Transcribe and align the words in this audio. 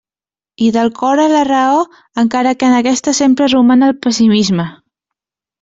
I 0.67 0.69
del 0.77 0.87
cor 1.01 1.21
a 1.25 1.27
la 1.33 1.43
raó, 1.49 1.83
encara 2.23 2.55
que 2.63 2.71
en 2.71 2.79
aquesta 2.79 3.15
sempre 3.21 3.53
roman 3.55 3.89
el 3.91 3.97
pessimisme. 4.07 4.71